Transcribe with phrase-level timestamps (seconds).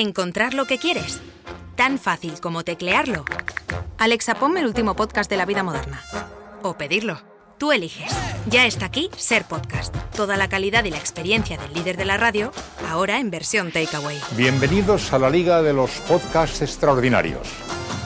[0.00, 1.20] Encontrar lo que quieres.
[1.76, 3.26] Tan fácil como teclearlo.
[3.98, 6.02] Alexa, ponme el último podcast de la vida moderna.
[6.62, 7.20] O pedirlo.
[7.58, 8.10] Tú eliges.
[8.46, 9.94] Ya está aquí Ser Podcast.
[10.16, 12.50] Toda la calidad y la experiencia del líder de la radio,
[12.88, 14.18] ahora en versión takeaway.
[14.38, 17.46] Bienvenidos a la Liga de los Podcasts Extraordinarios.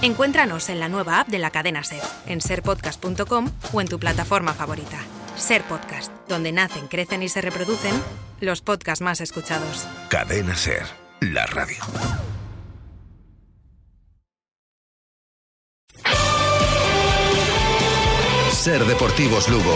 [0.02, 4.52] Encuéntranos en la nueva app de la cadena Ser, en serpodcast.com o en tu plataforma
[4.52, 4.98] favorita.
[5.36, 7.94] Ser Podcast, donde nacen, crecen y se reproducen
[8.40, 9.86] los podcasts más escuchados.
[10.08, 10.82] Cadena Ser,
[11.32, 11.76] la radio.
[18.52, 19.74] Ser Deportivos Lugo.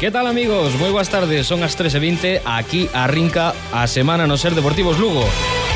[0.00, 0.74] Que tal amigos?
[0.78, 5.24] Moi boas tardes, son as 13.20 Aquí arrinca a semana no Ser Deportivos Lugo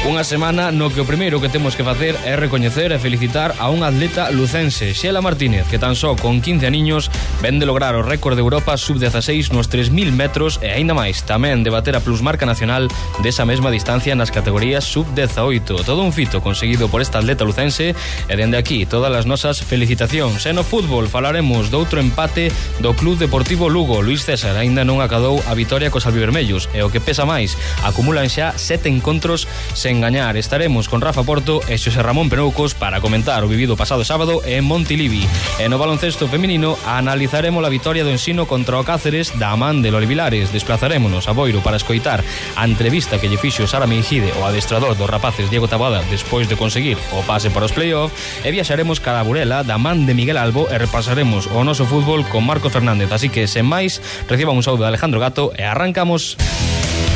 [0.00, 3.68] Unha semana no que o primeiro que temos que facer é recoñecer e felicitar a
[3.68, 7.12] un atleta lucense, Xela Martínez, que tan só con 15 aniños
[7.44, 11.60] ven de lograr o récord de Europa sub-16 nos 3.000 metros e aínda máis tamén
[11.60, 12.88] de bater a plusmarca nacional
[13.20, 15.84] desa mesma distancia nas categorías sub-18.
[15.84, 20.48] Todo un fito conseguido por esta atleta lucense e dende aquí todas as nosas felicitacións.
[20.48, 22.48] E no fútbol falaremos doutro empate
[22.80, 24.00] do Club Deportivo Lugo.
[24.00, 27.52] Luis César aínda non acadou a vitoria cos albivermellos e o que pesa máis,
[27.84, 29.44] acumulan xa sete encontros
[29.76, 30.36] sen sen gañar.
[30.36, 34.62] Estaremos con Rafa Porto e Xosé Ramón Penoucos para comentar o vivido pasado sábado en
[34.62, 35.26] Montilivi.
[35.58, 39.90] E no baloncesto feminino analizaremos a vitoria do ensino contra o Cáceres da man de
[39.90, 40.54] Loli Vilares.
[40.54, 42.22] Desplazarémonos a Boiro para escoitar
[42.54, 46.54] a entrevista que lle fixo Sara Mingide o adestrador dos rapaces Diego Tabada despois de
[46.54, 48.14] conseguir o pase para os playoff
[48.46, 52.22] e viaxaremos cara a Burela da man de Miguel Albo e repasaremos o noso fútbol
[52.30, 53.10] con Marco Fernández.
[53.10, 53.98] Así que, sen máis,
[54.30, 56.38] reciban un saúdo de Alejandro Gato e arrancamos...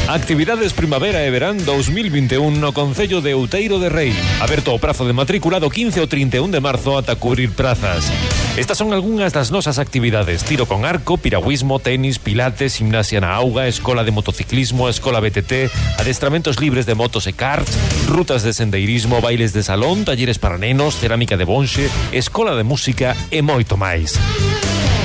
[0.09, 4.13] Actividades Primavera e Verán 2021 no Concello de Outeiro de Rei.
[4.39, 8.13] Aberto o prazo de matrícula do 15 ao 31 de marzo ata cubrir prazas.
[8.55, 10.45] Estas son algunhas das nosas actividades.
[10.45, 16.61] Tiro con arco, piragüismo, tenis, pilates, gimnasia na auga, escola de motociclismo, escola BTT, adestramentos
[16.61, 17.73] libres de motos e karts,
[18.07, 23.17] rutas de sendeirismo, bailes de salón, talleres para nenos, cerámica de bonxe, escola de música
[23.33, 24.21] e moito máis.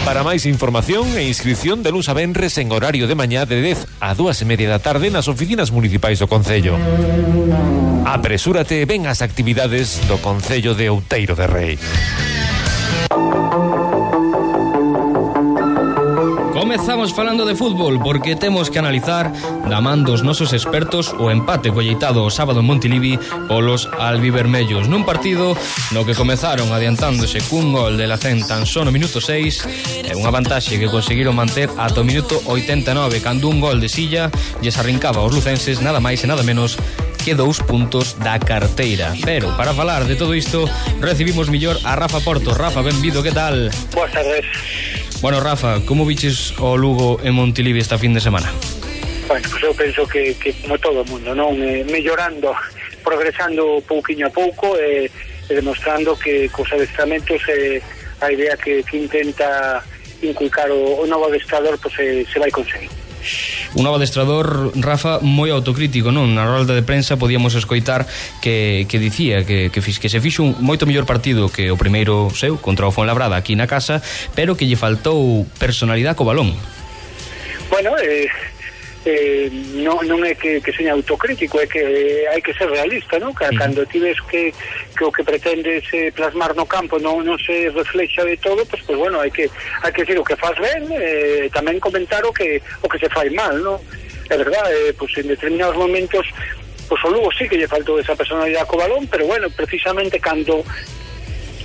[0.09, 4.01] Para máis información e inscripción de Luz a venres en horario de mañá de 10
[4.01, 6.81] a 2 e media da tarde nas oficinas municipais do Concello.
[8.09, 11.77] Apresúrate e ven as actividades do Concello de Outeiro de Rei.
[16.69, 19.33] comezamos falando de fútbol porque temos que analizar
[19.65, 23.17] da man dos nosos expertos o empate colleitado o sábado en Montilivi
[23.49, 25.57] polos albivermellos nun partido
[25.89, 30.13] no que comezaron adiantándose cun gol de la CEN tan só no minuto 6 e
[30.13, 34.29] unha vantaxe que conseguiron manter ata o minuto 89 cando un gol de silla
[34.61, 36.77] lles arrincaba aos lucenses nada máis e nada menos
[37.17, 39.11] que dous puntos da carteira.
[39.25, 40.71] Pero para falar de todo isto,
[41.03, 42.55] recibimos millor a Rafa Porto.
[42.55, 43.67] Rafa, benvido, que tal?
[43.91, 45.08] Boas tardes.
[45.21, 48.53] Bueno, Rafa, como viches o Lugo en Montilivi esta fin de semana?
[49.27, 51.59] Bueno, pues eu penso que, que como todo o mundo, non?
[51.59, 52.55] Eh, mellorando,
[53.03, 57.83] progresando pouquiño a pouco eh, e, eh, demostrando que cos adestramentos eh,
[58.23, 59.83] a idea que, que intenta
[60.23, 62.89] inculcar o, o novo adestrador pues, eh, se vai conseguir.
[63.75, 66.33] Un novo adestrador, Rafa, moi autocrítico, non?
[66.33, 68.07] Na rolda de prensa podíamos escoitar
[68.41, 72.31] que, que dicía que, que, que se fixo un moito mellor partido que o primeiro
[72.33, 74.01] seu contra o Fonlabrada aquí na casa,
[74.33, 76.55] pero que lle faltou personalidade co balón.
[77.69, 78.27] Bueno, eh,
[79.05, 79.49] eh,
[79.79, 83.31] non, non é que, que seña autocrítico, é que eh, hai que ser realista, non?
[83.31, 83.59] Que, uh -huh.
[83.59, 84.51] Cando ti ves que,
[84.95, 88.83] que o que pretendes eh, plasmar no campo non, non se reflexa de todo, pois,
[88.83, 89.47] pues, pues, bueno, hai que,
[89.83, 93.07] hai que decir o que faz ben, eh, tamén comentar o que, o que se
[93.07, 93.79] fai mal, non?
[94.29, 96.27] É verdad, eh, pues, en determinados momentos
[96.89, 100.65] pois o Lugo sí que lle faltou esa personalidade co balón, pero bueno, precisamente cando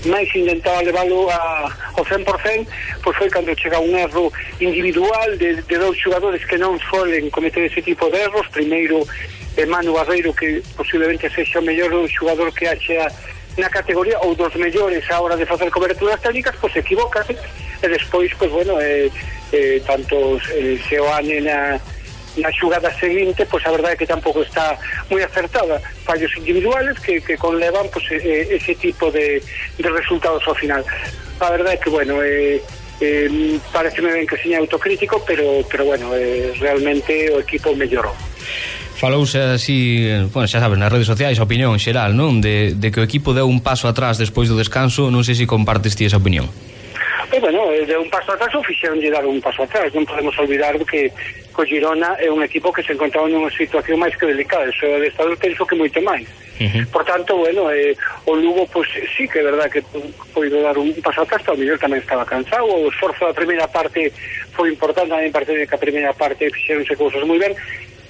[0.06, 2.66] máis intentaba leválo a, ao 100%,
[3.02, 7.64] pois foi cando chega un erro individual de, de dous xogadores que non solen cometer
[7.64, 8.48] ese tipo de erros.
[8.52, 9.06] Primeiro,
[9.68, 13.06] Manu Barreiro, que posiblemente sexa o mellor xogador que haxa
[13.56, 17.36] na categoría ou dos mellores a hora de facer coberturas técnicas, pois equivocase
[17.82, 19.10] e despois, pois bueno, eh,
[19.52, 21.78] eh, tanto eh, Seoane na
[22.36, 24.78] na xugada seguinte, pois a verdade é que tampouco está
[25.10, 29.42] moi acertada fallos individuales que, que conlevan pois, ese tipo de,
[29.78, 30.82] de resultados ao final
[31.40, 32.62] a verdade é que, bueno, eh,
[33.00, 38.14] eh, pareceme ben que seña autocrítico, pero, pero bueno, eh, realmente o equipo mellorou.
[38.94, 42.38] Falouse así, bueno, xa sabes, nas redes sociais a opinión xeral, non?
[42.38, 45.50] De, de que o equipo deu un paso atrás despois do descanso, non sei se
[45.50, 46.46] compartes ti esa opinión.
[47.34, 50.32] E, bueno, eh, de un paso atrás ou de dar un paso atrás, non podemos
[50.38, 51.10] olvidar que
[51.54, 55.06] co Girona é un equipo que se encontraba nunha situación máis que delicada, o de
[55.06, 56.26] Estado penso que moito máis.
[56.58, 56.84] Uh -huh.
[56.90, 57.94] Por tanto, bueno, eh,
[58.26, 59.80] o Lugo, pues, sí que é verdad que
[60.34, 64.10] poido dar un paso atrás, o mellor tamén estaba cansado, o esforzo da primeira parte
[64.50, 67.54] foi importante, tamén parece que a primeira parte fixeronse cousas moi ben,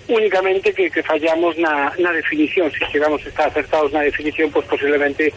[0.08, 4.64] únicamente que, que fallamos na, na definición, se chegamos a estar acertados na definición, pois
[4.64, 5.32] pues posiblemente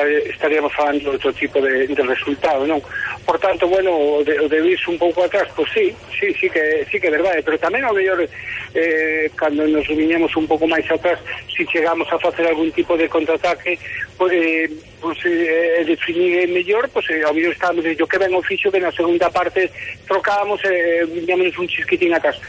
[0.00, 2.80] estaríamos falando de outro tipo de, de resultado, non?
[3.26, 6.48] Por tanto, bueno, o de, o de irse un pouco atrás, pois sí, sí, sí
[6.48, 7.44] que, sí que é verdade, ¿eh?
[7.44, 12.18] pero tamén ao mellor eh, cando nos viñemos un pouco máis atrás, si chegamos a
[12.18, 13.78] facer algún tipo de contraataque,
[14.16, 14.66] pois, eh,
[15.00, 18.80] pois eh, definir mellor, pois eh, ao mellor estábamos, yo que ben o fixo que
[18.80, 19.70] na segunda parte
[20.08, 22.40] trocábamos e eh, viñámonos un chisquitín atrás.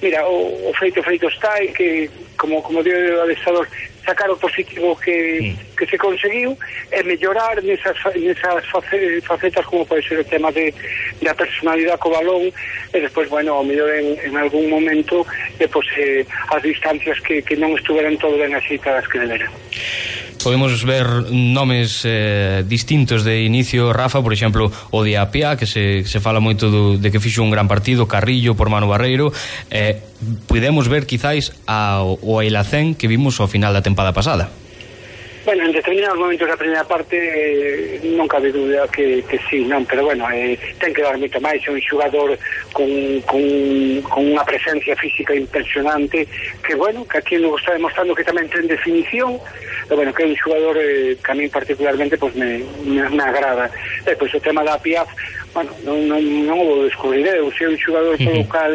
[0.00, 2.06] Mira, o, o feito feito está e que,
[2.38, 3.66] como, como dio o adestador,
[4.08, 5.76] sacar o positivo que, mm.
[5.76, 6.56] que se conseguiu
[6.90, 8.64] e mellorar nesas, nesas
[9.22, 10.72] facetas como pode ser o tema de,
[11.20, 15.26] da personalidade co balón e despois, bueno, ao mellor en, en algún momento
[15.60, 19.52] e, pois, eh, as distancias que, que non estuveran todo ben axeitadas que deberan
[20.42, 26.04] podemos ver nomes eh, distintos de inicio, Rafa, por exemplo, o de Apia, que se,
[26.04, 29.32] se fala moito do, de que fixo un gran partido, Carrillo por Mano Barreiro,
[29.70, 30.00] eh,
[30.46, 34.50] podemos ver quizáis a, o Ailacén que vimos ao final da tempada pasada.
[35.44, 39.86] Bueno, en determinados momentos da primeira parte eh, non cabe dúbida que, que sí, non,
[39.88, 42.36] pero bueno, eh, ten que dar moito máis, é un xogador
[42.74, 42.90] con,
[43.24, 43.42] con,
[44.04, 46.28] con unha presencia física impresionante,
[46.60, 49.40] que bueno, que aquí nos está demostrando que tamén ten definición,
[49.88, 53.24] e bueno, que é un xogador eh, que a mí particularmente pues, me, me, me
[53.24, 53.72] agrada.
[54.04, 55.08] E pois o tema da Piaf,
[55.54, 58.26] bueno, non, non, non o descubriré, o sea, un xogador uh -huh.
[58.26, 58.74] polo cal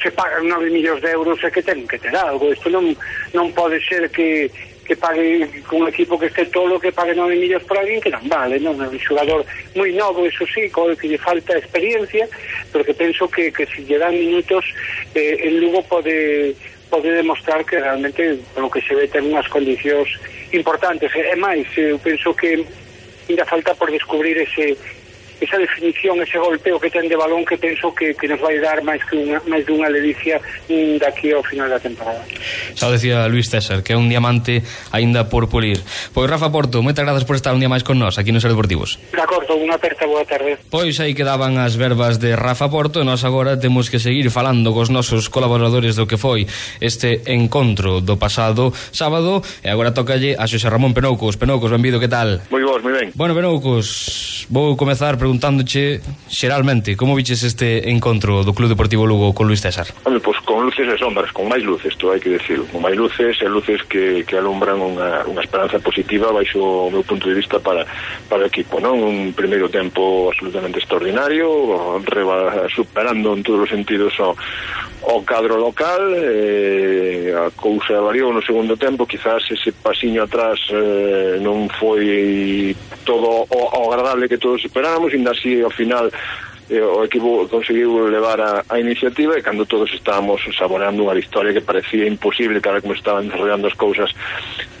[0.00, 2.96] se pagan 9 millóns de euros e que ten que ter algo, isto non,
[3.32, 4.48] non pode ser que
[4.84, 8.22] que pague un equipo que este tolo que pague 9 millóns por alguén que non
[8.28, 8.76] vale, non?
[8.76, 9.42] É un xogador
[9.74, 12.28] moi novo, eso sí, co que lle falta experiencia,
[12.70, 14.64] pero que penso que, que se si lle dan minutos
[15.16, 16.52] eh, en Lugo pode
[16.92, 20.06] pode demostrar que realmente polo que se ve ten unhas condicións
[20.52, 21.10] importantes.
[21.10, 22.60] E máis, eu eh, penso que
[23.28, 24.76] ainda falta por descubrir ese
[25.40, 28.80] esa definición, ese golpeo que ten de balón que penso que, que nos vai dar
[28.80, 30.40] máis que unha, máis dunha ledicia
[30.70, 32.24] mm, daqui ao final da temporada.
[32.74, 34.64] Xa decía Luis César, que é un diamante
[34.94, 35.84] aínda por pulir.
[36.16, 38.98] Pois Rafa Porto, moitas grazas por estar un día máis con nós aquí nos Deportivos.
[39.12, 40.60] De acordo, unha aperta boa tarde.
[40.70, 44.70] Pois aí quedaban as verbas de Rafa Porto e nós agora temos que seguir falando
[44.70, 46.46] cos nosos colaboradores do que foi
[46.78, 51.34] este encontro do pasado sábado e agora tocalle a Xosé Ramón Penoucos.
[51.34, 52.46] Penoucos, benvido, que tal?
[52.52, 53.08] Moi vos, moi ben.
[53.18, 53.86] Bueno, Penoucos,
[54.48, 59.88] Vou comezar preguntándoche xeralmente como viches este encontro do Club Deportivo Lugo con Luis César?
[60.04, 62.92] Home, pois con luces e sombras, con máis luces, isto hai que decirlo, con máis
[62.96, 67.40] luces e luces que, que alumbran unha, unha esperanza positiva baixo o meu punto de
[67.40, 67.88] vista para,
[68.28, 69.00] para o equipo, non?
[69.00, 74.36] Un primeiro tempo absolutamente extraordinario, reba, superando en todos os sentidos o,
[75.08, 81.40] o cadro local, eh, a cousa variou no segundo tempo, quizás ese pasiño atrás eh,
[81.40, 86.10] non foi todo o, o agradable que que todos esperábamos, y así al final
[86.68, 91.52] e o equipo conseguiu levar a, a iniciativa e cando todos estábamos saboreando unha victoria
[91.52, 94.08] que parecía imposible tal como estaban desarrollando as cousas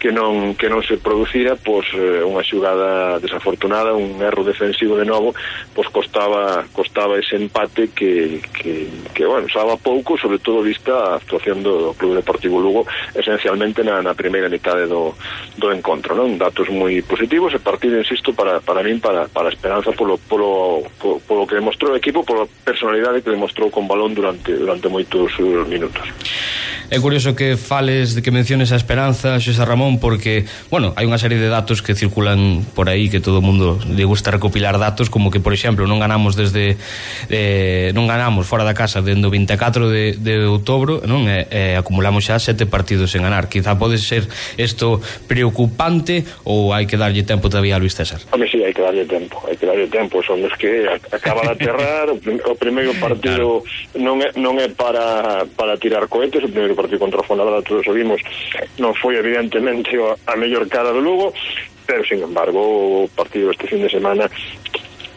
[0.00, 5.36] que non, que non se producira pois unha xugada desafortunada un erro defensivo de novo
[5.76, 11.20] pois costaba, costaba ese empate que, que, que bueno, salva pouco sobre todo vista a
[11.20, 15.12] actuación do, do Club Deportivo Lugo esencialmente na, na primeira metade do,
[15.60, 16.40] do encontro non?
[16.40, 20.84] Datos moi positivos e partido, insisto, para, para min para, para a esperanza polo, polo,
[20.96, 24.86] polo, polo que hemos demostrou o equipo pola personalidade que demostrou con balón durante durante
[24.86, 26.06] moitos eh, minutos.
[26.94, 31.18] É curioso que fales, de que menciones a esperanza, Xosé Ramón, porque, bueno, hai unha
[31.18, 35.10] serie de datos que circulan por aí que todo o mundo lle gusta recopilar datos,
[35.10, 36.78] como que, por exemplo, non ganamos desde
[37.34, 41.26] eh, non ganamos fora da casa dende o 24 de, de outubro, non?
[41.26, 43.50] Eh, eh, acumulamos xa sete partidos en ganar.
[43.50, 48.22] Quizá pode ser isto preocupante ou hai que darlle tempo todavía a Luis César?
[48.30, 51.42] Home, si, sí, hai que darlle tempo, hai que darlle tempo, son os que acaba
[51.42, 53.66] de aterrar, o primeiro partido
[53.98, 53.98] claro.
[53.98, 57.64] non é non é para para tirar cohetes, o primeiro partido partido contra o Fonalada
[57.64, 58.20] todos o vimos
[58.76, 61.32] non foi evidentemente a mellor cara do Lugo
[61.86, 64.24] pero, sin embargo, o partido este fin de semana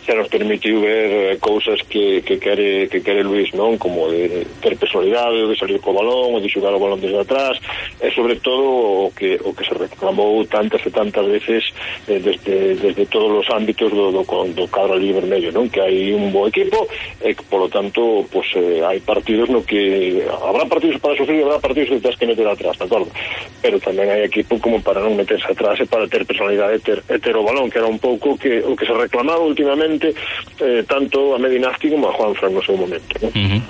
[0.07, 3.75] xa nos permitiu ver eh, cousas que, que quere que quere Luis, non?
[3.75, 7.59] Como de ter personalidade, de salir co balón, de xugar o balón desde atrás,
[7.99, 11.75] e sobre todo o que o que se reclamou tantas e tantas veces
[12.07, 15.67] eh, desde, desde todos os ámbitos do, do, do cadro ali vermello, non?
[15.67, 16.87] Que hai un bo equipo
[17.19, 21.59] e que, polo tanto, pues, eh, hai partidos no que habrá partidos para sufrir, habrá
[21.59, 23.11] partidos que tens que meter atrás, de acordo?
[23.59, 27.03] Pero tamén hai equipo como para non meterse atrás e para ter personalidade e ter,
[27.11, 30.15] e ter o balón, que era un pouco que, o que se reclamaba últimamente frente
[30.59, 33.15] eh, tanto a Medinasti como a Juanfran no seu momento.
[33.21, 33.27] ¿no?
[33.27, 33.61] Uh -huh.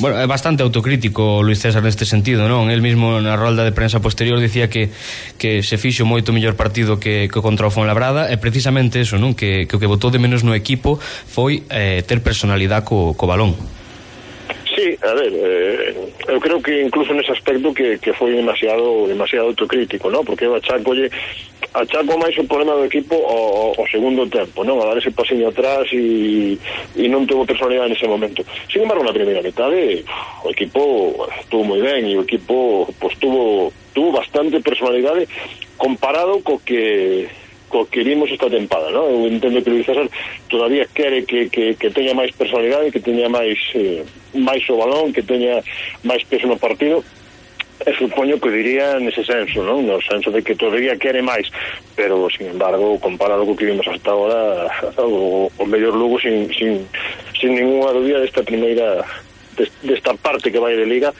[0.00, 2.66] Bueno, é bastante autocrítico Luis César neste sentido, non?
[2.66, 4.90] El mismo na rolda de prensa posterior dicía que,
[5.38, 9.38] que se fixo moito mellor partido que, que contra o Fonlabrada e precisamente eso, non?
[9.38, 13.30] Que, que o que votou de menos no equipo foi eh, ter personalidade co, co
[13.30, 13.54] balón.
[14.74, 15.94] Sí, a ver, eh,
[16.26, 20.24] eu creo que incluso nese aspecto que, que foi demasiado demasiado autocrítico, ¿no?
[20.24, 21.10] porque eu achacolle
[21.74, 24.78] achaco máis o problema do equipo ao, ao segundo tempo, non?
[24.82, 26.58] A dar ese pasiño atrás e,
[26.94, 28.46] e non tuvo personalidade nese momento.
[28.70, 30.06] Sin embargo, na primeira metade
[30.42, 35.26] o equipo estuvo moi ben e o equipo pues, tuvo, tuvo bastante personalidade
[35.78, 37.26] comparado co que
[37.74, 39.10] co que vimos esta tempada, ¿no?
[39.10, 40.06] Eu entendo que Luis César
[40.46, 45.10] todavía quere que, que, que teña máis personalidade, que teña máis eh, máis o balón,
[45.10, 45.58] que teña
[46.06, 47.02] máis peso no partido,
[47.82, 49.82] e supoño que diría nese senso, non?
[49.82, 51.50] No senso de que todavía quere máis,
[51.98, 54.70] pero, sin embargo, comparado co que vimos hasta agora,
[55.02, 56.86] o, o mellor Lugo sin, sin,
[57.34, 59.02] sin ninguna dúbida desta primeira
[59.82, 61.10] desta parte que vai de liga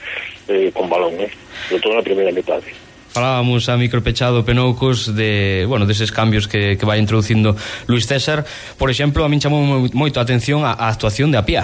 [0.47, 1.31] eh, con balón, eh?
[1.67, 2.84] sobre todo na primeira metade
[3.15, 7.55] falábamos a micropechado Penoucos de, bueno, deses cambios que, que vai introducindo
[7.87, 8.43] Luis César.
[8.75, 9.63] Por exemplo, a min chamou
[9.95, 11.63] moito a atención a, a actuación de Apia.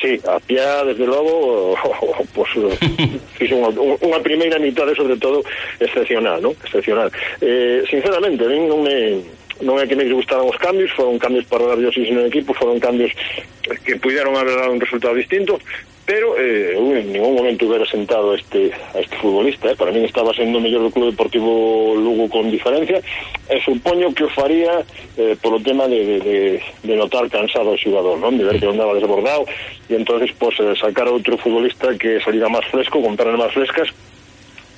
[0.00, 1.76] Sí, Apia, desde logo,
[2.32, 2.48] pues,
[3.36, 3.68] fixo unha,
[4.00, 5.44] unha primeira mitad, sobre todo,
[5.76, 6.56] excepcional, ¿no?
[6.64, 7.12] Excepcional.
[7.44, 9.20] Eh, sinceramente, non me,
[9.60, 12.80] non é que me gustaran os cambios, foron cambios para dar yo no equipo, foron
[12.80, 13.12] cambios
[13.84, 15.60] que puderon haber dado un resultado distinto,
[16.08, 19.76] pero eh, eu en ningún momento hubiera sentado a este, a este futbolista, eh?
[19.76, 23.04] para min estaba sendo o mellor do Club Deportivo Lugo con diferencia,
[23.44, 24.88] e supoño que o faría
[25.20, 28.40] eh, polo tema de, de, de, de notar cansado o xogador, non?
[28.40, 29.44] de ver que andaba desbordado,
[29.84, 33.92] e entonces pues, eh, sacar outro futbolista que salira máis fresco, con pernas máis frescas,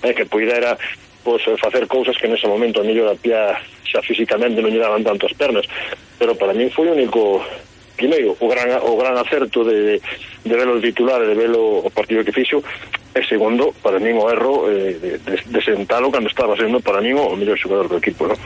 [0.02, 0.74] eh, que poidera
[1.22, 3.54] pois pues, facer cousas que nese momento a mellor a pía
[3.86, 5.62] xa físicamente non lle daban tantas pernas
[6.18, 7.44] pero para min foi o único
[8.00, 12.24] primeiro, o gran, o gran acerto de, de velo titular e de velo o partido
[12.24, 12.64] que fixo,
[13.12, 17.04] e segundo, para min o erro eh, de, de, de sentalo cando estaba sendo para
[17.04, 18.40] min o mellor xogador do equipo, non?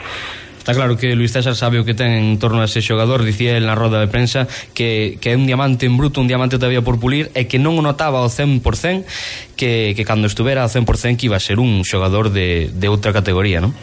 [0.65, 3.61] Está claro que Luis César sabe o que ten en torno a ese xogador, dicía
[3.61, 6.81] el na roda de prensa que, que é un diamante en bruto, un diamante todavía
[6.81, 8.65] por pulir e que non o notaba ao 100%
[9.61, 13.13] que, que cando estuvera ao 100% que iba a ser un xogador de, de outra
[13.13, 13.77] categoría, non?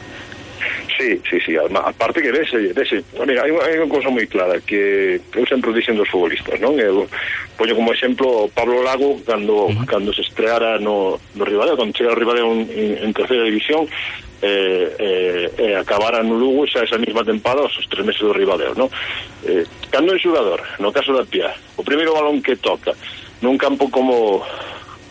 [1.02, 4.62] Sí, sí, sí, además, aparte que dese, dese, mira, hai, hai unha cousa moi clara
[4.62, 6.78] que eu sempre dixen dos futbolistas, non?
[6.78, 7.10] Eu
[7.58, 9.90] poño como exemplo Pablo Lago cando, uh -huh.
[9.90, 12.70] cando se estreara no, no Rivadeo, cando chega o Rivadeo en,
[13.02, 13.90] en terceira división,
[14.46, 18.78] eh, eh, eh, acabara no Lugo xa esa mesma tempada os tres meses do Ribadeo
[18.78, 18.90] no?
[19.46, 22.94] eh, cando é xogador no caso da Pia o primeiro balón que toca
[23.42, 24.42] nun campo como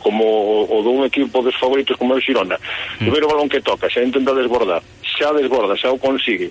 [0.02, 3.62] como o, o dun equipo dos favoritos como é o Xirona o primeiro balón que
[3.62, 4.82] toca xa intenta desbordar
[5.20, 6.48] xa desborda, xa o consigue.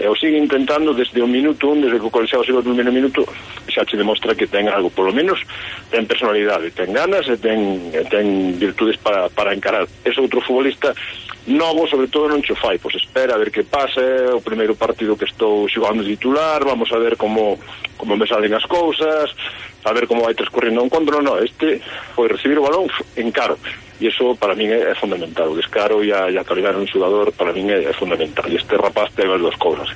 [0.00, 2.88] E o sigue intentando desde o minuto un, desde que o colexado sigo o primeiro
[2.88, 3.28] minuto,
[3.68, 5.36] xa che demostra que ten algo, polo menos
[5.92, 9.84] ten personalidade, ten ganas e ten, ten virtudes para, para encarar.
[10.00, 10.96] Ese outro futbolista
[11.46, 15.14] novo, sobre todo, non cho fai, pois espera a ver que pase, o primeiro partido
[15.14, 17.60] que estou xogando titular, vamos a ver como,
[18.00, 19.30] como me salen as cousas,
[19.86, 21.78] a ver como vai transcorrendo o encontro, non, este
[22.18, 23.54] foi recibir o balón en caro.
[24.02, 25.54] E iso para min é, é fundamental.
[25.54, 28.50] O descaro e a, e a calidad un xogador para min é, é fundamental.
[28.50, 29.94] E este rapaz ten as dúas cobras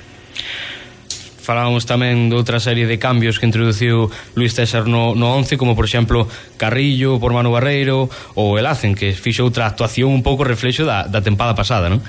[1.41, 5.73] falábamos tamén de outra serie de cambios que introduciu Luis César no, no 11 como
[5.73, 8.07] por exemplo Carrillo por Manu Barreiro
[8.37, 11.99] ou Elacen que fixo outra actuación un pouco reflexo da, da tempada pasada, non?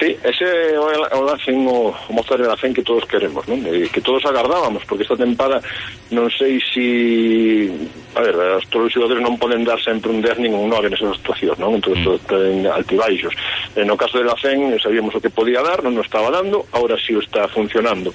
[0.00, 3.60] Sí, ese é o lance o, o Mozart de la Cen que todos queremos, non?
[3.68, 5.60] E, eh, que todos agardábamos, porque esta tempada
[6.08, 7.68] non sei si
[8.16, 10.72] a ver, eh, os todos os xogadores non poden dar sempre un 10 nin un
[10.72, 11.76] 9 nesas actuacións, non?
[11.76, 12.16] Entón, mm.
[12.24, 13.36] ten altibaixos.
[13.76, 16.64] E no caso de la Fen, sabíamos o que podía dar, non o estaba dando,
[16.72, 18.08] ahora sí o está funcionando.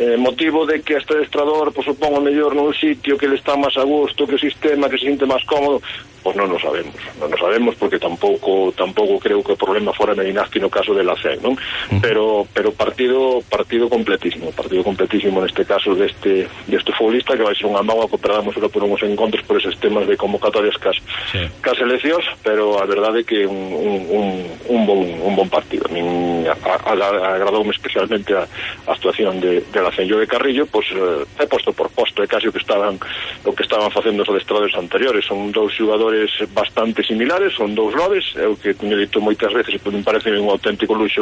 [0.00, 3.60] Eh, motivo de que este estrador, pues, pois, supongo, mellor nun sitio que le está
[3.60, 5.84] máis a gusto, que o sistema, que se sinte máis cómodo,
[6.26, 6.98] pois pues non o sabemos.
[7.22, 10.90] Non o sabemos porque tampouco tampouco creo que o problema fora na Inasti no caso
[10.90, 11.58] de la sei, non?
[11.98, 17.66] Pero pero partido partido completísimo, partido completísimo neste caso deste deste futbolista que vai ser
[17.66, 20.94] unha mágoa que perdamos ora por uns encontros por esos temas de convocatorias cas
[21.34, 21.42] sí.
[21.58, 24.26] cas eleccións, pero a verdade é que un, un, un,
[24.70, 25.90] un bon un bon partido.
[25.90, 31.26] A min agradoume especialmente a, a actuación de de la Lacenllo de Carrillo, pois pues,
[31.40, 32.98] eh, posto por posto, é casi o que estaban
[33.44, 35.24] o que estaban facendo os adestradores anteriores.
[35.24, 39.80] Son dous xogadores bastante similares, son dous lobes, é o que teño dito moitas veces,
[39.80, 41.15] e me parece un auténtico luxo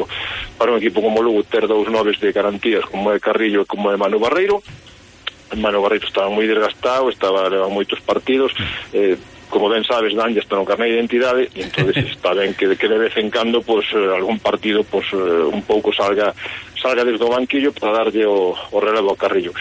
[0.59, 3.91] para un equipo como Lugo ter dous noves de garantías como é Carrillo e como
[3.91, 4.63] é Manu Barreiro.
[5.55, 8.51] Manu Barreiro estaba moi desgastado estaba leva moitos partidos.
[8.91, 9.17] Eh,
[9.55, 12.89] como ben sabes, Dan, está no carnet de identidade e entonces está ben que, que
[12.89, 16.35] de vez en cando pues, eh, algún partido pues, eh, un pouco salga
[16.75, 19.55] salga desde o banquillo para darlle o, o relevo ao Carrillo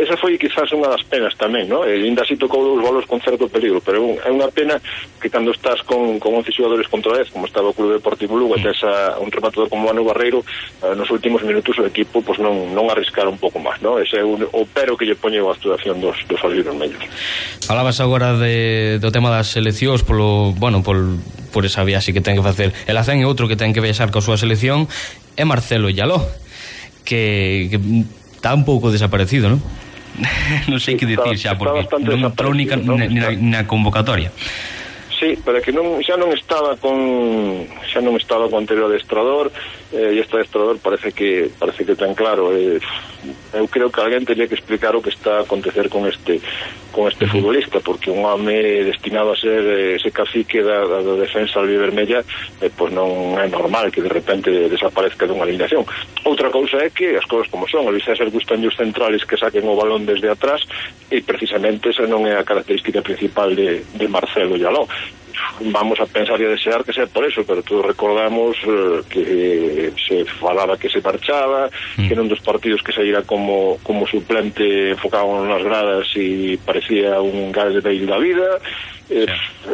[0.00, 1.84] esa foi quizás unha das penas tamén, no?
[1.84, 4.80] Eh, e ainda así tocou dous bolos con certo peligro, pero un, é unha pena
[5.20, 8.56] que cando estás con, con 11 xogadores contra 10, como estaba o Clube Deportivo Lugo,
[8.56, 8.64] mm.
[8.72, 10.40] esa, un rematador como Manu Barreiro,
[10.80, 14.00] eh, nos últimos minutos o equipo pues, non, non arriscar un pouco máis, no?
[14.00, 17.04] Ese é un, o pero que lle poñeu a actuación dos, dos albiros medios.
[17.68, 20.96] Falabas agora de, do tema das seleccións polo, bueno, por,
[21.52, 22.72] por esa viaxe que ten que facer.
[22.88, 24.88] El Azén e outro que ten que viaxar coa súa selección
[25.36, 26.24] é Marcelo Yaló,
[27.04, 27.78] que, que
[28.40, 29.60] está un pouco desaparecido, non?
[30.70, 34.32] non sei que dicir xa, porque non entrou ni, ni, na, na convocatoria.
[35.20, 39.50] Sí, para que non xa non estaba con xa non estaba con anterior adestrador
[39.92, 42.78] eh, e este adestrador parece que parece que tan claro eh,
[43.52, 46.40] eu creo que alguén teria que explicar o que está a acontecer con este
[46.92, 47.32] con este uh -huh.
[47.32, 52.22] futbolista porque un home destinado a ser eh, ese cacique da, da, da defensa albivermella
[52.60, 55.84] eh, pois non é normal que de repente desaparezca dunha alineación
[56.24, 59.40] outra cousa é que as cousas como son o Luis César gustan os centrales que
[59.40, 60.62] saquen o balón desde atrás
[61.10, 64.86] e precisamente esa non é a característica principal de, de Marcelo Yaló
[65.60, 69.92] vamos a pensar e a desear que sea por eso, pero todos recordamos eh, que
[69.96, 72.08] se falaba que se marchaba, mm.
[72.08, 77.52] que non dos partidos que saíra como, como suplente enfocado nas gradas e parecía un
[77.52, 78.60] gas de bail da vida,
[79.10, 79.26] Eh,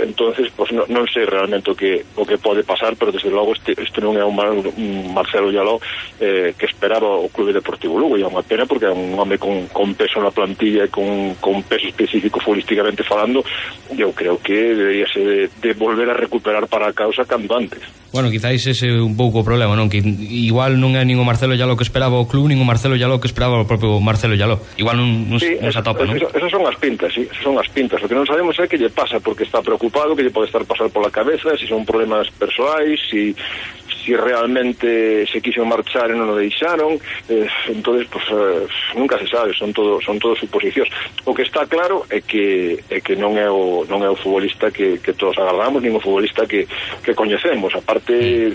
[0.03, 3.53] entonces, pois non, non sei realmente o que o que pode pasar, pero desde logo
[3.53, 5.77] este, este non é un, un Marcelo Yaló
[6.17, 9.37] eh, que esperaba o Clube Deportivo Lugo, e é unha pena porque é un home
[9.37, 13.45] con, con peso na plantilla e con, con peso específico futbolísticamente falando,
[13.93, 17.85] eu creo que debería de, de volver a recuperar para a causa cando antes.
[18.17, 19.93] Bueno, quizáis ese un pouco o problema, non?
[19.93, 22.97] Que igual non é nin o Marcelo Yaló que esperaba o club, nin o Marcelo
[22.97, 24.65] Yaló que esperaba o propio Marcelo Yaló.
[24.81, 26.17] Igual non, non, sí, non se atopa, non?
[26.17, 28.01] Esas son as pintas, sí, esas son as pintas.
[28.01, 30.63] O que non sabemos é que lle pasa porque está preocupado, que lle pode estar
[30.63, 36.15] pasar pola cabeza, se son problemas persoais, se si si realmente se quiso marchar e
[36.15, 36.95] non o deixaron
[37.27, 38.63] eh, entonces pues, eh,
[38.95, 40.87] nunca se sabe son todo son todo suposicións.
[41.27, 44.71] O que está claro é que é que non é o non é o futbolista
[44.71, 46.71] que, que todos agardamos nin o futbolista que,
[47.03, 47.75] que coñecemos.
[47.75, 48.55] Aparte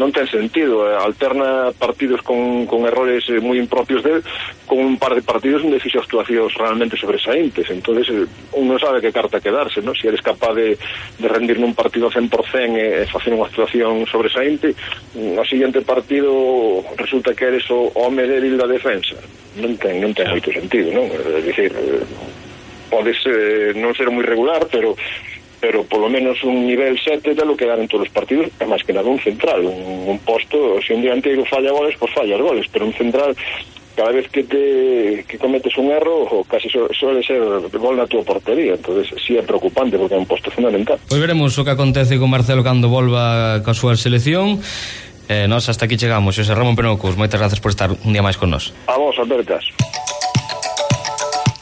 [0.00, 4.24] non ten sentido eh, alterna partidos con, con errores eh, moi impropios del
[4.64, 7.68] con un par de partidos onde fixo actuacións realmente sobresaíntes.
[7.68, 8.24] Entonces eh,
[8.56, 9.92] un non sabe que carta quedarse ¿no?
[9.92, 10.80] si eres capaz de,
[11.20, 14.72] de rendir nun partido 100% e, e facer unha actuación sobresaínte
[15.16, 19.16] Mm, no siguiente partido resulta que eres o home débil da defensa
[19.56, 21.08] non ten, non ten moito sentido non?
[21.08, 21.72] é dicir
[22.92, 24.92] podes eh, non ser moi regular pero
[25.56, 28.68] pero polo menos un nivel 7 de lo que dan en todos os partidos, é
[28.68, 32.28] máis que nada un central, un, un posto, se un dianteiro falla goles, pois pues
[32.28, 33.32] falla goles, pero un central
[33.96, 37.40] cada vez que te que cometes un erro o casi suele ser
[37.80, 41.56] gol na túa portería entonces sí é preocupante porque é un posto fundamental Pois veremos
[41.56, 44.60] o que acontece con Marcelo cando volva ca súa selección
[45.28, 46.36] Eh, nos hasta aquí chegamos.
[46.36, 48.70] Xosé Ramón Penocos, moitas gracias por estar un día máis con nos.
[48.86, 49.66] A vos, Albertas.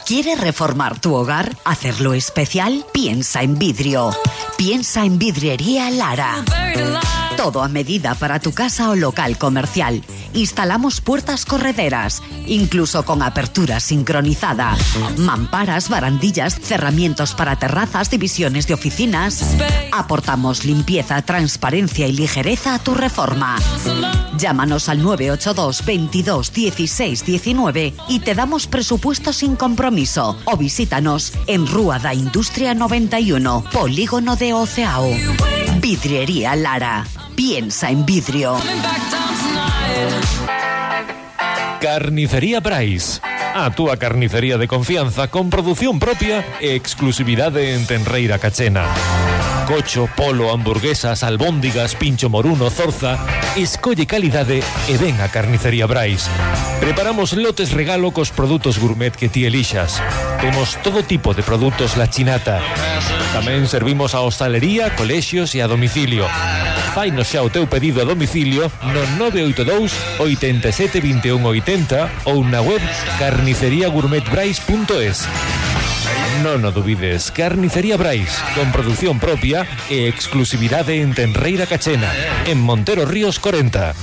[0.05, 1.49] ¿Quieres reformar tu hogar?
[1.65, 2.85] ¿Hacerlo especial?
[2.93, 4.13] Piensa en vidrio.
[4.57, 6.43] Piensa en vidriería Lara.
[7.35, 10.01] Todo a medida para tu casa o local comercial.
[10.33, 14.77] Instalamos puertas correderas, incluso con apertura sincronizada.
[15.17, 19.55] Mamparas, barandillas, cerramientos para terrazas, divisiones de oficinas.
[19.91, 23.57] Aportamos limpieza, transparencia y ligereza a tu reforma.
[24.37, 30.37] Llámanos al 982 22 16 19 y te damos presupuesto sin compromiso.
[30.45, 35.11] O visítanos en Rúa da Industria 91, Polígono de Oceao.
[35.79, 37.05] Vidriería Lara.
[37.35, 38.57] Piensa en vidrio.
[41.81, 43.21] Carnicería Brais.
[43.53, 48.85] A túa carnicería de confianza con produción propia e exclusividade en Tenreira Cachena.
[49.67, 53.17] Cocho, polo, hamburguesas, albóndigas, pincho moruno, zorza
[53.55, 56.27] Escolle calidade e ven a Carnicería Brais.
[56.83, 60.03] Preparamos lotes regalo cos produtos gourmet que ti elixas.
[60.41, 62.59] Temos todo tipo de produtos la chinata.
[63.31, 66.27] Tamén servimos a hostalería, colexios e a domicilio.
[66.91, 72.83] Fainos xa o teu pedido a domicilio no 982 87 21 80 ou na web
[73.23, 75.64] carniceriagourmetbrais.es
[76.45, 82.13] Non o dubides, Carnicería Brais, con producción propia e exclusividade en Tenreira Cachena,
[82.45, 83.97] en Montero Ríos 40.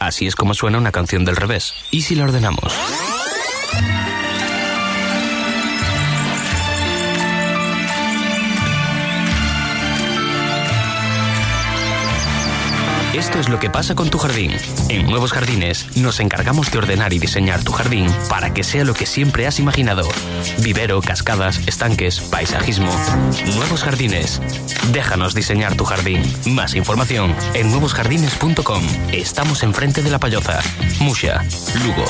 [0.00, 1.76] Así es como suena una canción del revés.
[1.92, 2.72] ¿Y si la ordenamos?
[13.24, 14.52] Esto es lo que pasa con tu jardín.
[14.90, 18.92] En Nuevos Jardines nos encargamos de ordenar y diseñar tu jardín para que sea lo
[18.92, 20.06] que siempre has imaginado.
[20.58, 22.94] Vivero, cascadas, estanques, paisajismo.
[23.56, 24.42] Nuevos Jardines.
[24.92, 26.22] Déjanos diseñar tu jardín.
[26.44, 28.82] Más información en nuevosjardines.com.
[29.10, 30.60] Estamos enfrente de la Payoza.
[31.00, 31.42] Musha,
[31.82, 32.04] Lugo.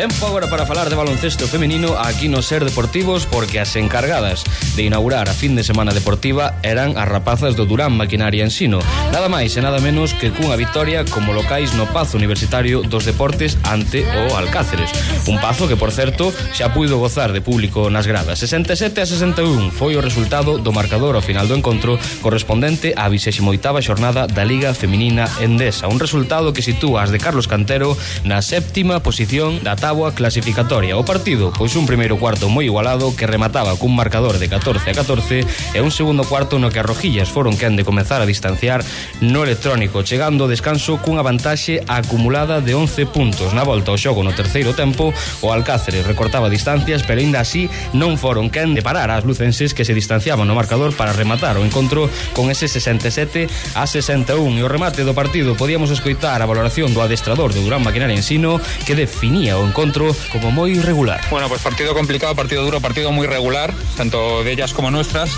[0.00, 4.88] Tempo agora para falar de baloncesto femenino aquí no Ser Deportivos porque as encargadas de
[4.88, 8.80] inaugurar a fin de semana deportiva eran as rapazas do Durán Maquinaria Ensino.
[9.12, 13.60] Nada máis e nada menos que cunha victoria como locais no Pazo Universitario dos Deportes
[13.68, 14.88] ante o Alcáceres.
[15.28, 18.40] Un pazo que, por certo, xa puido gozar de público nas gradas.
[18.40, 23.84] 67 a 61 foi o resultado do marcador ao final do encontro correspondente á 28ª
[23.84, 25.92] xornada da Liga Feminina Endesa.
[25.92, 27.92] Un resultado que sitúa as de Carlos Cantero
[28.24, 30.94] na séptima posición da tabla táboa clasificatoria.
[30.94, 34.94] O partido, pois un primeiro cuarto moi igualado que remataba cun marcador de 14 a
[34.94, 38.86] 14 e un segundo cuarto no que as rojillas foron quen de comezar a distanciar
[39.18, 43.50] no electrónico, chegando ao descanso cunha vantaxe acumulada de 11 puntos.
[43.50, 45.10] Na volta ao xogo no terceiro tempo,
[45.42, 49.82] o Alcáceres recortaba distancias, pero aínda así non foron quen de parar as lucenses que
[49.82, 54.70] se distanciaban no marcador para rematar o encontro con ese 67 a 61 e o
[54.70, 59.58] remate do partido podíamos escoitar a valoración do adestrador do Durán Maquinaria Ensino que definía
[59.58, 61.22] o encontro como moi irregular.
[61.30, 65.30] Bueno, pues partido complicado, partido duro, partido muy regular, tanto de ellas como nuestras.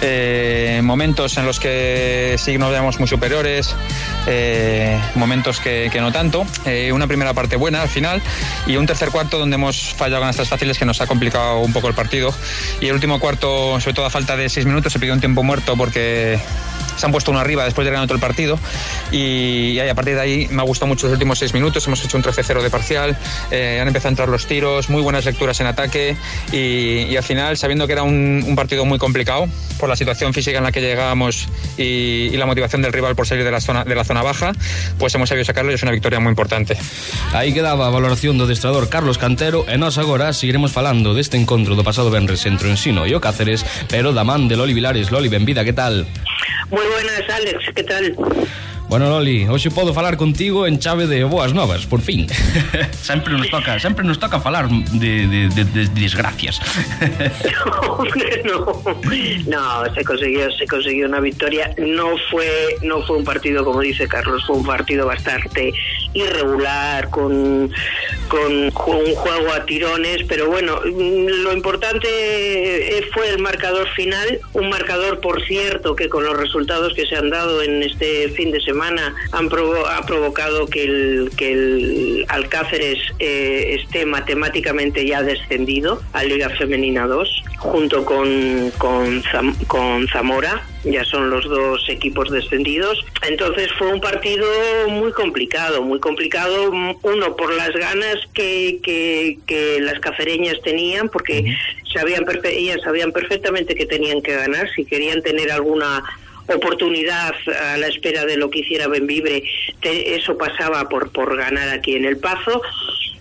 [0.00, 3.74] Eh, momentos en los que sí nos veamos muy superiores,
[4.26, 6.46] eh, momentos que, no tanto.
[6.64, 8.22] Eh, una primera parte buena al final
[8.66, 11.88] y un tercer cuarto donde hemos fallado canastas fáciles que nos ha complicado un poco
[11.88, 12.32] el partido.
[12.80, 15.42] Y el último cuarto, sobre todo a falta de seis minutos, se pidió un tiempo
[15.42, 16.38] muerto porque
[16.96, 18.58] se han puesto uno arriba después de ganar todo el partido
[19.10, 22.04] y, y, a partir de ahí me ha gustado mucho los últimos seis minutos, hemos
[22.04, 23.16] hecho un 13-0 de parcial,
[23.50, 26.16] eh, han empezado a entrar los tiros, muy buenas lecturas en ataque
[26.52, 30.64] y, al final sabiendo que era un, partido muy complicado por la situación física en
[30.64, 34.04] la que llegábamos y, la motivación del rival por salir de la zona, de la
[34.04, 34.52] zona baja,
[34.98, 36.76] pues hemos sabido sacarlo y es una victoria muy importante.
[37.32, 41.74] Aí quedaba a valoración do destrador Carlos Cantero e nós agora seguiremos falando deste encontro
[41.78, 43.20] do pasado venres entre o Ensino e o
[43.88, 45.10] pero da man de Loli Vilares.
[45.10, 46.06] Loli, benvida, que tal?
[46.70, 48.16] Moi buenas, Alex, que tal?
[48.92, 52.28] Bueno, Loli, hoxe podo falar contigo en chave de boas novas, por fin.
[53.00, 56.60] sempre nos toca, sempre nos toca falar de, de, de, de desgracias.
[58.44, 58.66] no,
[59.46, 61.72] no, se consiguió, se consiguió una victoria.
[61.78, 65.72] No fue, no fue un partido como dice Carlos, fue un partido bastante
[66.12, 67.72] irregular, con,
[68.28, 75.20] con un juego a tirones, pero bueno, lo importante fue el marcador final, un marcador,
[75.20, 78.81] por cierto, que con los resultados que se han dado en este fin de semana
[79.32, 86.24] han provo ha provocado que el, que el Alcáceres eh, esté matemáticamente ya descendido a
[86.24, 93.04] Liga Femenina 2, junto con, con, Zam con Zamora, ya son los dos equipos descendidos.
[93.28, 94.46] Entonces fue un partido
[94.88, 101.56] muy complicado, muy complicado, uno por las ganas que, que, que las cacereñas tenían, porque
[101.92, 106.02] sabían ellas sabían perfectamente que tenían que ganar, si querían tener alguna
[106.48, 107.34] oportunidad
[107.72, 109.42] a la espera de lo que hiciera Benvibre,
[109.82, 112.62] eso pasaba por, por ganar aquí en el Pazo.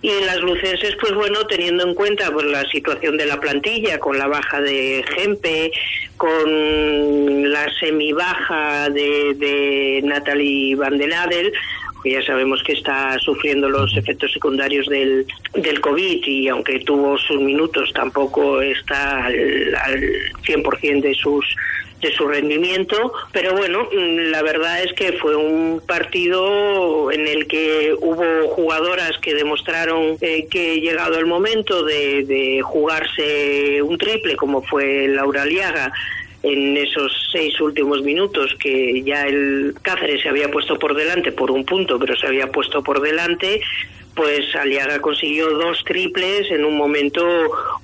[0.04, 4.00] Y en las lucenses, pues bueno, teniendo en cuenta pues, la situación de la plantilla,
[4.00, 5.72] con la baja de Gempe,
[6.18, 11.54] con la semibaja de, de Natalie Van den Adel,
[12.04, 17.18] que ya sabemos que está sufriendo los efectos secundarios del, del COVID y aunque tuvo
[17.18, 20.02] sus minutos tampoco está al, al
[20.44, 21.46] 100% de sus
[22.02, 27.94] de su rendimiento, pero bueno, la verdad es que fue un partido en el que
[28.00, 34.64] hubo jugadoras que demostraron eh, que llegado el momento de, de jugarse un triple, como
[34.64, 35.94] fue Laura Liaga,
[36.44, 41.52] en esos seis últimos minutos que ya el Cáceres se había puesto por delante por
[41.52, 43.62] un punto, pero se había puesto por delante,
[44.16, 47.24] pues Aliaga consiguió dos triples en un momento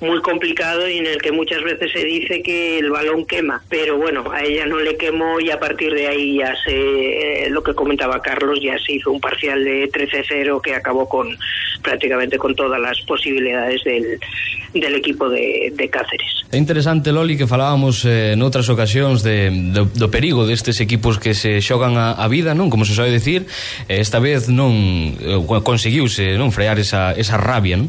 [0.02, 3.98] muy complicado y en el que muchas veces se dice que el balón quema, pero
[3.98, 7.64] bueno, a ella no le quemó y a partir de ahí ya se, eh, lo
[7.64, 11.38] que comentaba Carlos, ya se hizo un parcial de 13-0 que acabó con
[11.82, 14.20] prácticamente con todas las posibilidades del,
[14.74, 16.38] del equipo de, de Cáceres.
[16.50, 21.36] É interesante, Loli, que falábamos eh, noutras ocasións de, do, do perigo destes equipos que
[21.36, 22.72] se xogan a, a vida, non?
[22.72, 23.52] Como se sabe decir,
[23.92, 24.72] esta vez non
[25.20, 25.36] eh,
[26.52, 27.80] frear esa, esa rabia?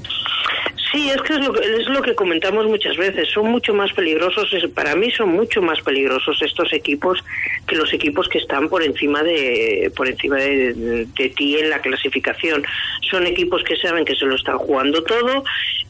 [0.91, 3.29] Sí, es que es lo, que es lo que comentamos muchas veces.
[3.29, 7.23] Son mucho más peligrosos, para mí son mucho más peligrosos estos equipos
[7.67, 11.81] que los equipos que están por encima de por encima de, de ti en la
[11.81, 12.65] clasificación.
[13.11, 15.45] Son equipos que saben que se lo están jugando todo,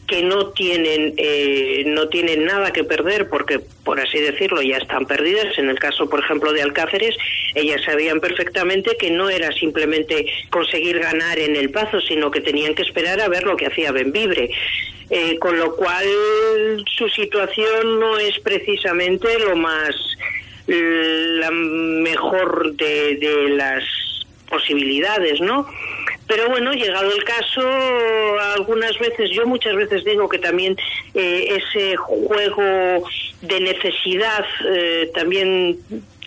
[0.09, 5.05] que no tienen eh, no tienen nada que perder porque por así decirlo ya están
[5.05, 7.15] perdidas en el caso por ejemplo de Alcáceres
[7.53, 12.73] ellas sabían perfectamente que no era simplemente conseguir ganar en el Pazo sino que tenían
[12.73, 14.49] que esperar a ver lo que hacía Benvibre
[15.11, 16.05] eh, con lo cual
[16.97, 19.95] su situación no es precisamente lo más
[20.67, 23.83] la mejor de, de las
[24.49, 25.67] posibilidades, ¿no?
[26.29, 27.67] Pero bueno, llegado el caso,
[28.55, 30.77] algunas veces, yo muchas veces digo que también
[31.15, 33.03] eh, ese juego
[33.41, 35.79] de necesidad eh, también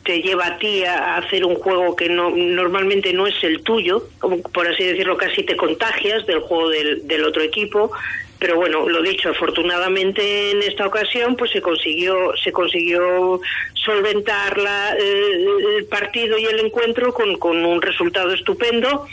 [0.02, 4.08] te lleva a ti a hacer un juego que no normalmente no es el tuyo,
[4.18, 7.92] como por así decirlo, casi te contagias del juego del, del otro equipo.
[8.40, 13.40] Pero bueno, lo dicho, afortunadamente en esta ocasión pues se consiguió se consiguió
[13.74, 15.46] solventar la, eh,
[15.78, 19.06] el partido y el encuentro con, con un resultado estupendo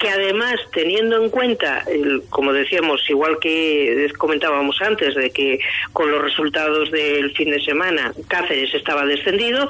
[0.00, 5.60] que además, teniendo en cuenta, el, como decíamos, igual que comentábamos antes, de que
[5.92, 9.68] con los resultados del fin de semana Cáceres estaba descendido,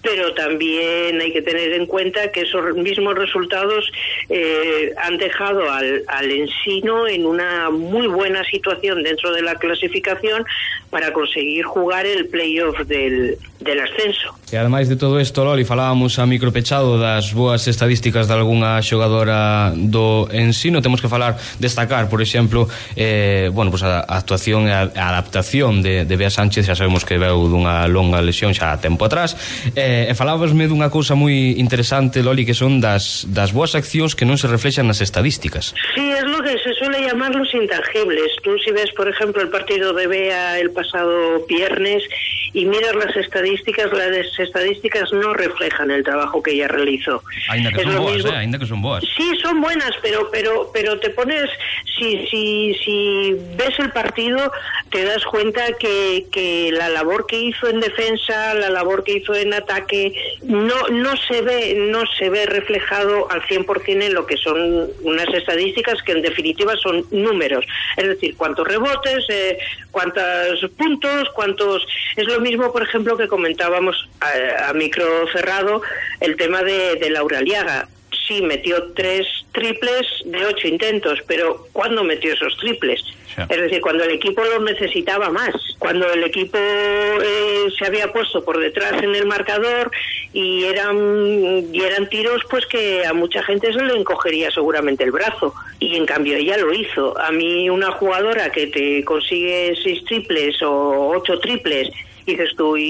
[0.00, 3.90] pero también hay que tener en cuenta que esos mismos resultados
[4.28, 10.44] eh, han dejado al, al Ensino en una muy buena situación dentro de la clasificación
[10.90, 14.36] para conseguir jugar el playoff del, del ascenso.
[14.52, 19.71] E ademais de todo isto, Loli, falábamos a micropechado das boas estadísticas de algunha xogadora
[19.76, 24.72] do ensino temos que falar, destacar, por exemplo, eh, bueno, pues a, a actuación e
[24.72, 28.76] a, a adaptación de, de Bea Sánchez, xa sabemos que veu dunha longa lesión xa
[28.78, 29.36] tempo atrás,
[29.76, 34.28] eh, e falabasme dunha cousa moi interesante, Loli, que son das, das boas accións que
[34.28, 35.74] non se reflexan nas estadísticas.
[35.94, 38.32] Sí, es lo que se suele llamar los intangibles.
[38.42, 42.02] Tú si ves, por ejemplo, el partido de Bea el pasado viernes,
[42.54, 47.22] y miras las estadísticas, las estadísticas no reflejan el trabajo que ella realizó.
[47.48, 48.36] Ainda que Es son boas, eh?
[48.36, 49.04] Ainda que son boas.
[49.16, 51.48] Sí, son buenas, pero pero pero te pones
[51.98, 54.52] si si si ves el partido
[54.90, 59.34] te das cuenta que, que la labor que hizo en defensa, la labor que hizo
[59.34, 60.12] en ataque
[60.42, 65.28] no no se ve no se ve reflejado al 100% en lo que son unas
[65.28, 67.64] estadísticas que en definitiva son números,
[67.96, 69.56] es decir, cuántos rebotes, eh,
[69.90, 71.86] cuántos puntos, cuántos
[72.16, 75.80] es lo mismo, por ejemplo, que comentábamos a, a micro cerrado
[76.20, 77.88] el tema de, de Laura Aliaga
[78.26, 83.02] sí metió tres triples de ocho intentos, pero ¿cuándo metió esos triples?
[83.48, 88.44] Es decir, cuando el equipo lo necesitaba más, cuando el equipo eh, se había puesto
[88.44, 89.90] por detrás en el marcador
[90.34, 95.12] y eran y eran tiros pues que a mucha gente se le encogería seguramente el
[95.12, 97.18] brazo y en cambio ella lo hizo.
[97.18, 101.88] A mí una jugadora que te consigue seis triples o ocho triples
[102.26, 102.82] y dices tú, y,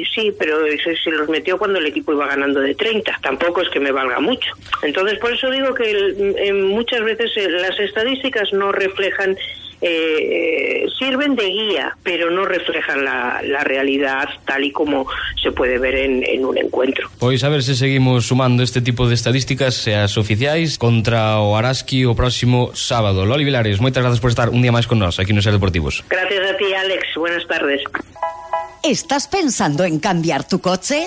[0.00, 3.18] y sí, pero se, se los metió cuando el equipo iba ganando de 30.
[3.22, 4.52] Tampoco es que me valga mucho.
[4.82, 9.36] Entonces, por eso digo que el- en muchas veces eh, las estadísticas no reflejan,
[9.82, 15.06] eh, sirven de guía, pero no reflejan la, la realidad tal y como
[15.42, 17.08] se puede ver en, en un encuentro.
[17.18, 21.56] Pois a ver se seguimos sumando este tipo de estadísticas e as oficiais contra o
[21.56, 23.24] Araski o próximo sábado.
[23.24, 26.04] Loli Vilares, moitas grazas por estar un día máis con nós aquí no Ser Deportivos.
[26.12, 27.04] Gracias a ti, Alex.
[27.16, 27.80] Buenas tardes.
[28.82, 31.06] ¿Estás pensando en cambiar tu coche?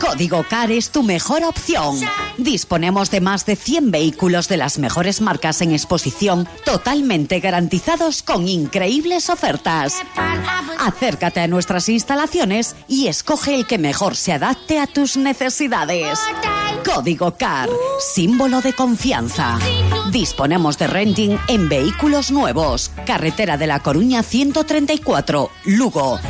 [0.00, 1.98] Código CAR es tu mejor opción.
[2.38, 8.48] Disponemos de más de 100 vehículos de las mejores marcas en exposición, totalmente garantizados con
[8.48, 9.96] increíbles ofertas.
[10.78, 16.20] Acércate a nuestras instalaciones y escoge el que mejor se adapte a tus necesidades.
[16.84, 17.68] Código CAR,
[18.14, 19.58] símbolo de confianza.
[20.12, 22.92] Disponemos de renting en vehículos nuevos.
[23.04, 26.20] Carretera de La Coruña 134, Lugo.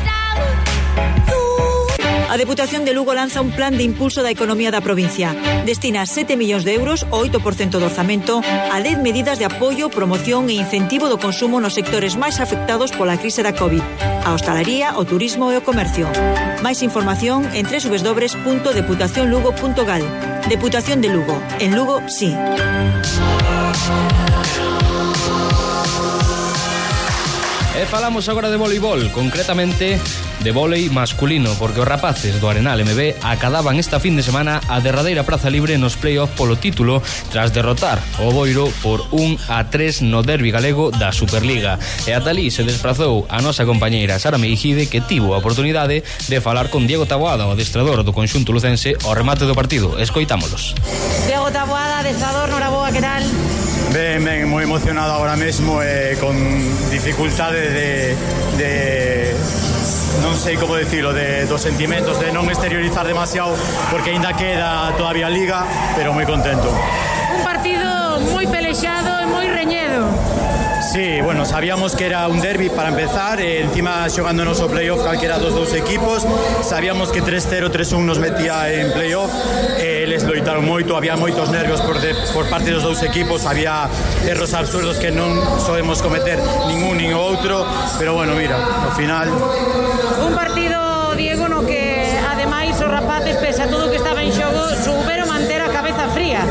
[2.33, 5.37] A Deputación de Lugo lanza un plan de impulso da economía da provincia.
[5.69, 10.49] Destina 7 millóns de euros, o 8% do orzamento, a 10 medidas de apoio, promoción
[10.49, 13.85] e incentivo do consumo nos sectores máis afectados pola crise da COVID,
[14.25, 16.09] a hostalería, o turismo e o comercio.
[16.65, 20.01] Máis información en www.deputacionlugo.gal.
[20.49, 21.37] Deputación de Lugo.
[21.61, 22.33] En Lugo, sí.
[27.83, 29.99] E falamos agora de voleibol, concretamente
[30.39, 34.79] de volei masculino, porque os rapaces do Arenal MB acadaban esta fin de semana a
[34.79, 40.07] derradeira praza libre nos playoff polo título tras derrotar o Boiro por 1 a 3
[40.07, 41.75] no derbi galego da Superliga.
[42.07, 46.39] E ata ali se desplazou a nosa compañeira Sara Meijide que tivo a oportunidade de
[46.39, 49.99] falar con Diego Taboada, o adestrador do conxunto lucense, ao remate do partido.
[49.99, 50.71] Escoitámolos.
[51.27, 53.23] Diego Taboada, adestrador, noraboa, que tal?
[53.93, 56.33] Ben, ben, moi emocionado agora mesmo e eh, con
[56.89, 58.17] dificultade de,
[58.57, 58.71] de
[60.25, 63.53] non sei como decirlo, de, dos sentimentos, de non exteriorizar demasiado,
[63.93, 65.61] porque aínda queda todavía liga,
[65.93, 66.73] pero moi contento.
[66.73, 67.82] Un partido
[70.93, 75.39] Sí, bueno, sabíamos que era un derby para empezar, eh, encima xogándonos o playoff calquera
[75.39, 76.21] dos dous equipos,
[76.61, 79.31] sabíamos que 3-0, 3-1 nos metía en playoff,
[79.79, 83.89] eh, les loitaron moito, había moitos nervios por, de, por parte dos dous equipos, había
[84.29, 86.37] erros absurdos que non soemos cometer
[86.69, 87.65] ningún nin outro,
[87.97, 89.33] pero bueno, mira, ao final...
[90.21, 91.72] Un partido, Diego, no que
[92.73, 96.09] pois os rapaces, pese a todo o que estaba en xogo, souberon manter a cabeza
[96.09, 96.41] fría.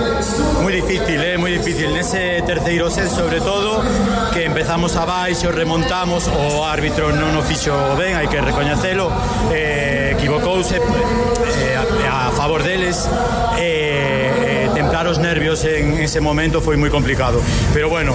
[0.63, 1.35] Moi difícil, eh?
[1.35, 1.91] moi difícil.
[1.91, 3.83] Nese terceiro set, sobre todo,
[4.31, 9.11] que empezamos a baixo, remontamos, o árbitro non o fixo ben, hai que recoñecelo,
[9.51, 13.11] eh, equivocouse eh, a, a favor deles,
[13.59, 17.43] eh, eh, templar os nervios en ese momento foi moi complicado.
[17.75, 18.15] Pero bueno,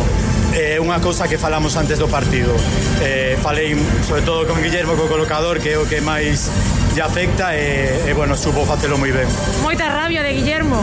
[0.55, 2.55] é eh, unha cousa que falamos antes do partido.
[3.03, 3.75] Eh, falei
[4.07, 6.47] sobre todo con Guillermo, co colocador, que é o que máis
[6.97, 9.29] lle afecta e, e bueno, supo facelo moi ben.
[9.61, 10.81] Moita rabia de Guillermo.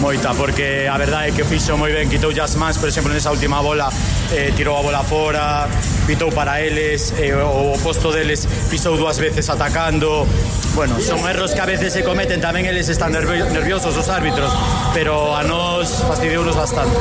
[0.00, 3.28] Moita, porque a verdade é que fixo moi ben, quitou as mans, por exemplo, nesa
[3.28, 3.92] última bola,
[4.32, 5.68] eh, tirou a bola fora,
[6.06, 10.24] pitou para eles, eh, o, o posto deles pisou dúas veces atacando.
[10.72, 14.48] Bueno, son erros que a veces se cometen, tamén eles están nerviosos os árbitros,
[14.96, 16.96] pero a nós fastidiounos bastante.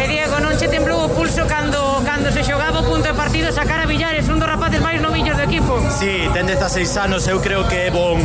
[0.00, 2.67] E Diego, non che temblou o pulso cando, cando se xogaba
[2.98, 5.78] punto de partido sacar a Villares, un dos rapaces máis novillos do equipo.
[5.86, 8.18] Sí, ten 16 anos, eu creo que é bon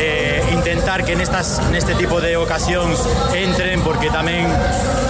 [0.00, 2.96] eh, intentar que nestas, neste tipo de ocasións
[3.36, 4.48] entren porque tamén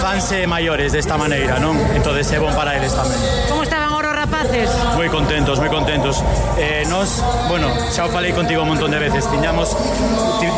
[0.03, 1.79] fanse maiores desta maneira, non?
[1.95, 3.15] Entón é bon para eles tamén.
[3.47, 3.76] Como está
[4.37, 4.69] faces?
[4.95, 6.21] Moi contentos, moi contentos.
[6.57, 9.73] Eh, nos, bueno, xa o falei contigo un montón de veces, tiñamos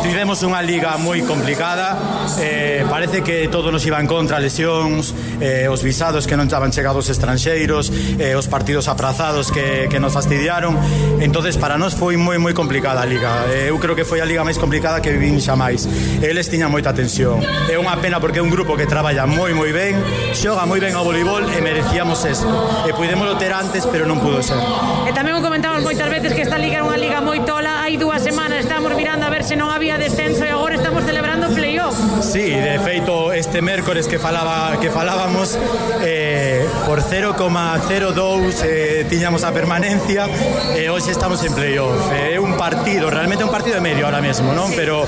[0.02, 1.96] tivemos unha liga moi complicada,
[2.40, 6.72] eh, parece que todo nos iba en contra, lesións, eh, os visados que non estaban
[6.72, 10.76] chegados estranxeiros, eh, os partidos aprazados que, que nos fastidiaron.
[11.20, 13.48] Entonces para nós foi moi moi complicada a liga.
[13.48, 15.88] Eh, eu creo que foi a liga máis complicada que vivín xa máis.
[16.20, 17.40] Eles tiñan moita tensión.
[17.68, 19.96] É unha pena porque é un grupo que traballa moi moi ben,
[20.36, 22.48] xoga moi ben ao voleibol e merecíamos isto.
[22.84, 24.58] E puidémolo ter antes antes, pero non pudo ser.
[25.06, 27.86] E tamén o comentamos moitas veces que esta liga é unha liga moi tola.
[27.86, 31.46] Hai dúas semanas estamos mirando a ver se non había descenso e agora estamos celebrando
[31.54, 31.94] playoff.
[32.18, 35.54] Sí, de feito este mércores que falaba que falábamos
[36.02, 40.26] eh, por 0,02 eh, tiñamos a permanencia
[40.74, 42.10] e eh, hoxe estamos en playoff.
[42.10, 44.74] É eh, un partido, realmente un partido de medio ahora mesmo, non?
[44.74, 45.06] Pero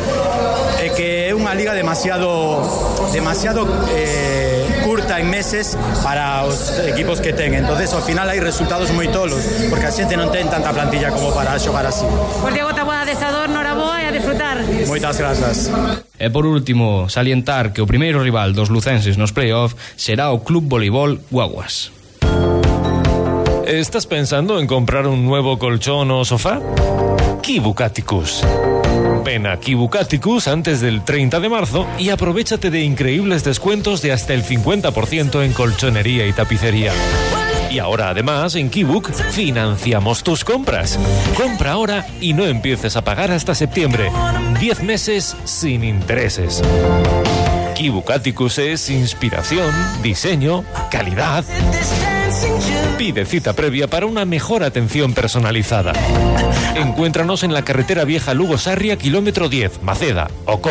[0.79, 2.62] é eh, que é unha liga demasiado
[3.11, 7.55] demasiado eh, curta en meses para os equipos que ten.
[7.55, 9.40] entonces ao final hai resultados moi tolos,
[9.71, 12.05] porque a xente non ten tanta plantilla como para xogar así.
[12.42, 14.61] Pois Diego Taboada de Estador, noraboa e a disfrutar.
[14.90, 15.71] Moitas grazas.
[16.18, 20.66] E por último, salientar que o primeiro rival dos lucenses nos play-off será o Club
[20.66, 21.95] Voleibol Guaguas.
[23.66, 26.61] ¿Estás pensando en comprar un nuevo colchón o sofá?
[27.40, 28.42] Kibucaticus
[29.25, 34.35] Ven a Kibucaticus antes del 30 de marzo y aprovechate de increíbles descuentos de hasta
[34.35, 36.93] el 50% en colchonería y tapicería.
[37.71, 40.99] Y ahora además en Kibuk financiamos tus compras.
[41.37, 44.11] Compra ahora y no empieces a pagar hasta septiembre.
[44.61, 46.63] 10 meses sin intereses.
[47.75, 51.45] Kibucaticus es inspiración, diseño, calidad.
[53.03, 55.93] Pide cita previa para una mejor atención personalizada.
[56.77, 60.62] Encuéntranos en la carretera vieja Lugo Sarria, kilómetro 10, Maceda o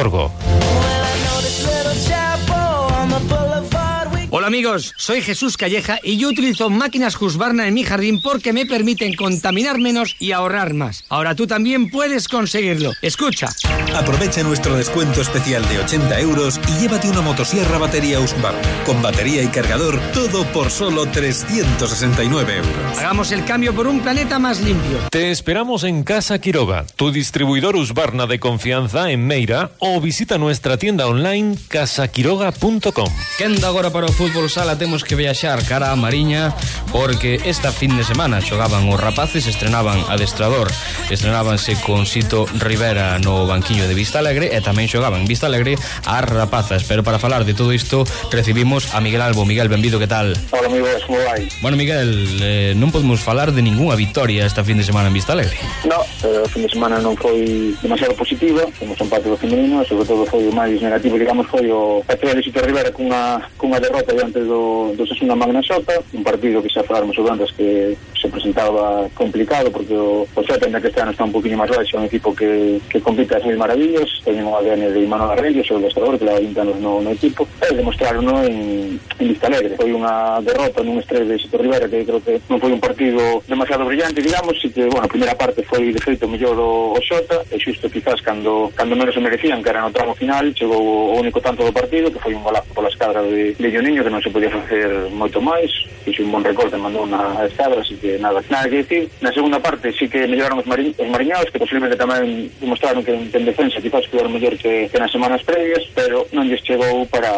[4.52, 9.16] amigos, soy Jesús Calleja y yo utilizo máquinas Husqvarna en mi jardín porque me permiten
[9.16, 11.06] contaminar menos y ahorrar más.
[11.08, 12.92] Ahora tú también puedes conseguirlo.
[13.02, 13.48] Escucha.
[13.96, 19.42] Aprovecha nuestro descuento especial de 80 euros y llévate una motosierra batería Husqvarna con batería
[19.42, 22.98] y cargador, todo por solo 369 euros.
[22.98, 24.98] Hagamos el cambio por un planeta más limpio.
[25.12, 30.76] Te esperamos en Casa Quiroga, tu distribuidor Husqvarna de confianza en Meira o visita nuestra
[30.76, 33.10] tienda online casaquiroga.com.
[33.38, 36.56] Quenda agora para o fútbol fútbol sala temos que viaxar cara a Mariña
[36.92, 40.66] porque esta fin de semana xogaban os rapaces, estrenaban adestrador,
[41.12, 45.78] estrenábanse con Sito Rivera no banquiño de Vista Alegre e tamén xogaban Vista Alegre
[46.10, 46.90] as rapazas.
[46.90, 48.02] Pero para falar de todo isto
[48.34, 49.46] recibimos a Miguel Albo.
[49.46, 50.34] Miguel, benvido, que tal?
[50.50, 51.46] Hola, amigos, como vai?
[51.62, 52.10] Bueno, Miguel,
[52.42, 55.62] eh, non podemos falar de ningunha victoria esta fin de semana en Vista Alegre.
[55.86, 60.10] No, eh, o fin de semana non foi demasiado positivo, temos empate do femenino, sobre
[60.10, 64.12] todo foi o máis negativo, digamos, foi o Patrón de Sito Rivera cunha, cunha derrota
[64.12, 67.98] diante diante do, do Sasuna Magna Xota, un partido que xa falamos o antes que
[68.16, 71.70] se presentaba complicado, porque o, o Xota, ainda que este ano está un poquinho máis
[71.70, 75.36] baixo, é un equipo que, que compite as mil maravillas, teñen o ADN de Imanol
[75.36, 79.26] Arreguio, o ilustrador que leva 20 anos no, no equipo, e demostraron no, en, en
[79.28, 79.76] Vista Alegre.
[79.76, 83.44] Foi unha derrota nun estrés de Sito Rivera, que creo que non foi un partido
[83.50, 87.00] demasiado brillante, digamos, e que, bueno, a primeira parte foi, de feito, mellor o, o
[87.04, 90.80] Xota, e xusto quizás cando, cando menos se merecían, que era no tramo final, chegou
[91.12, 94.14] o único tanto do partido, que foi un golazo pola escadra de, de Ioniño, que
[94.14, 95.74] non non se podía facer moito máis,
[96.06, 99.10] fixo un bon recorte, mandou na escadra, así que nada, nada que dicir.
[99.18, 103.18] Na segunda parte sí que melloraron os, mari os mariñados, que posiblemente tamén demostraron que
[103.18, 107.34] en defensa quizás quedaron mellor que, que nas semanas previas, pero non lles chegou para,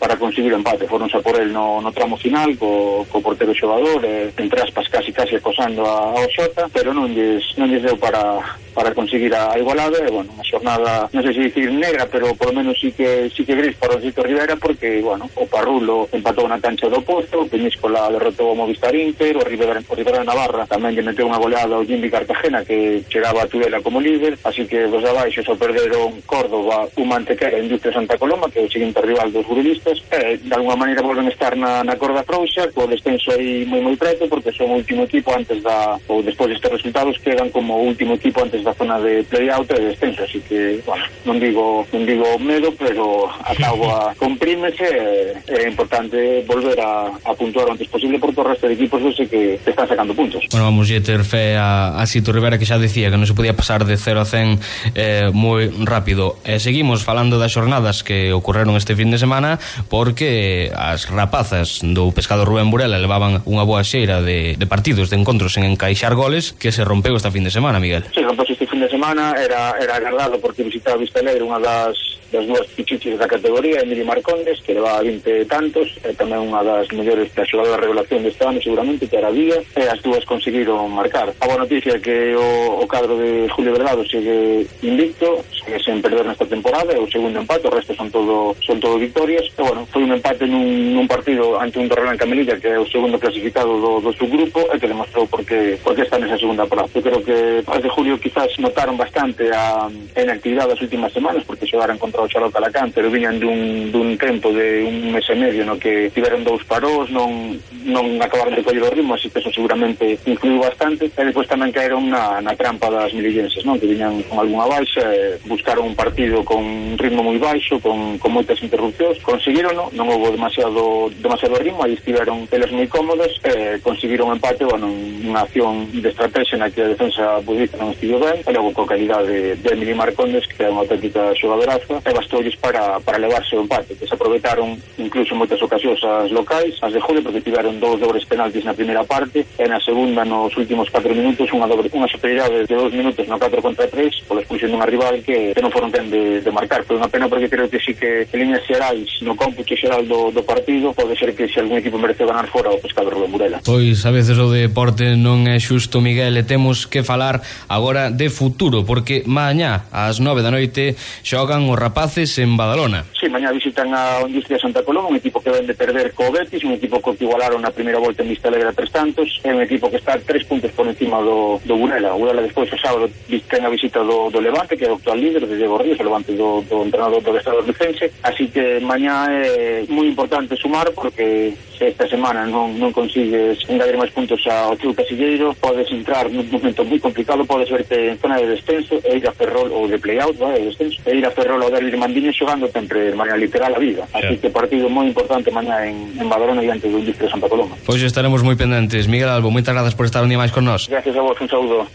[0.00, 0.88] para conseguir o empate.
[0.88, 4.88] Foron a por el no, no tramo final, co, co portero xogador, eh, entre aspas
[4.88, 8.40] casi casi acosando a, a Oxota, pero non lles, non lles deu para,
[8.74, 12.50] para conseguir a igualada e, bueno, unha xornada, non sei se dicir negra, pero por
[12.50, 16.08] lo menos sí que, sí que gris para o Sito Rivera porque, bueno, o Parrulo
[16.12, 20.20] empatou na cancha do posto, o Peñíscola derrotou o Movistar Inter, o Rivera, o Rivera
[20.20, 24.00] de Navarra tamén lle meteu unha goleada ao Jimmy Cartagena que chegaba a Tudela como
[24.00, 28.60] líder, así que os abaixo só perderon Córdoba, o Mantequera e Industria Santa Coloma, que
[28.60, 32.24] é o seguinte rival dos gurilistas, e, de alguma maneira volven estar na, na corda
[32.24, 36.22] frouxa, co descenso aí moi moi preto, porque son o último equipo antes da, ou
[36.22, 40.24] despois destes resultados, quedan como o último equipo antes da zona de playout e descenso,
[40.24, 46.78] así que, bueno, non digo, non digo medo, pero a táboa comprímese, é importante volver
[46.80, 49.70] a, a puntuar o antes posible porque o resto de equipos eu sei que te
[49.70, 50.46] están sacando puntos.
[50.50, 53.34] Bueno, vamos a ter fe a, a Sito Rivera que xa decía que non se
[53.34, 56.38] podía pasar de 0 a 100 eh, moi rápido.
[56.46, 59.58] E seguimos falando das xornadas que ocorreron este fin de semana
[59.90, 65.18] porque as rapazas do pescado Rubén Burela levaban unha boa xeira de, de partidos, de
[65.18, 68.04] encontros en encaixar goles que se rompeu esta fin de semana, Miguel.
[68.14, 72.66] Sí, rompeu fin de semana era, era agardado porque visitaba Vistaleiro unha das das dúas
[72.72, 77.44] pichiches da categoría, Emily Marcondes, que levaba 20 tantos, e tamén unha das mellores da
[77.44, 81.28] xogada de revelación deste ano, seguramente, que era Vía, e as dúas conseguiron marcar.
[81.36, 86.00] A boa noticia é que o, o cadro de Julio Verdado sigue invicto, sigue sen
[86.00, 89.84] perder nesta temporada, o segundo empate, o resto son todo son todo victorias, e bueno,
[89.92, 93.76] foi un empate nun, nun partido ante un Torrelán Camelilla, que é o segundo clasificado
[93.76, 96.96] do, do seu grupo, e que demostrou por que, por que está nesa segunda plaza.
[96.96, 101.66] Eu creo que, de Julio, quizás notaron bastante a, en actividade das últimas semanas, porque
[101.66, 105.66] xogaran contra ao Xarota Alacán, pero viñan dun, dun tempo de un mes e medio
[105.66, 109.50] no que tiveron dous parós, non, non acabaron de coller o ritmo, así que eso
[109.50, 113.78] seguramente influiu bastante, e depois tamén caeron na, na trampa das milillenses, non?
[113.82, 118.16] que viñan con algunha baixa, e buscaron un partido con un ritmo moi baixo, con,
[118.22, 123.34] con moitas interrupcións, conseguiron, non, non houve demasiado, demasiado ritmo, aí estiveron pelas moi cómodas,
[123.42, 127.90] e conseguiron un empate, bueno, unha acción de estrategia na que a defensa budista non
[127.90, 131.98] estivo ben, e logo co calidade de, de Emily Marcondes, que é unha auténtica xogadoraza,
[132.04, 133.96] e e bastoulles para, para levarse o empate.
[134.02, 138.26] que se aproveitaron incluso moitas ocasións as locais, as de Julio, porque tiveron dous dobres
[138.26, 142.66] penaltis na primeira parte, e na segunda, nos últimos 4 minutos, unha, dobre, unha superioridade
[142.66, 145.94] de 2 minutos no 4 contra 3, pola expulsión dunha rival que, que non foron
[145.94, 146.82] ten de, de marcar.
[146.82, 150.34] Foi unha pena porque creo que sí que en líneas xerais, no cómputo xeral do,
[150.34, 153.62] do partido, pode ser que se algún equipo merece ganar fora o Pescado Rubén Burela.
[153.62, 157.38] Pois a veces o deporte non é xusto, Miguel, e temos que falar
[157.70, 163.04] agora de futuro, porque mañá ás 9 da noite xogan o rapaz rapaces en Badalona.
[163.18, 166.64] Sí, mañá visitan a Industria Santa Coloma, un equipo que ven de perder co Betis,
[166.64, 169.62] un equipo que igualaron na primeira volta en Vista Alegre a tres tantos, é un
[169.62, 172.14] equipo que está tres puntos por encima do, do Burela.
[172.14, 173.06] O Burela o sábado
[173.46, 176.02] ten a visita do, do Levante, que é o actual líder de Diego Ríos, o
[176.02, 181.54] Levante do, do entrenador do Estado License, así que mañá é moi importante sumar porque
[181.78, 186.46] se esta semana non, non consigues engadir máis puntos ao teu casilleiro, podes entrar nun
[186.46, 189.98] momento moi complicado, podes verte en zona de descenso e ir a Ferrol ou de
[189.98, 193.40] play-out, de descenso, e ir a Ferrol ou Derby de Mandiño xogando sempre de maneira
[193.40, 194.06] literal a vida.
[194.12, 197.74] Así que partido moi importante mañá en, en Badalona diante do Industria de Santa Coloma.
[197.82, 199.08] Pois estaremos moi pendentes.
[199.08, 200.86] Miguel Albo, moitas grazas por estar un día máis con nós.
[200.86, 201.88] Gracias a vos, un saúdo.